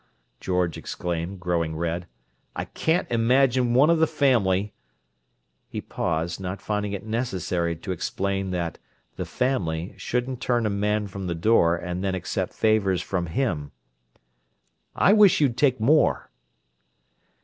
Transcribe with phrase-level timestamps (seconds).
[0.39, 2.07] George exclaimed, growing red.
[2.55, 4.73] "I can't imagine one of the family—"
[5.69, 8.79] He paused, not finding it necessary to explain that
[9.15, 13.73] "the family" shouldn't turn a man from the door and then accept favours from him.
[14.95, 16.31] "I wish you'd take more."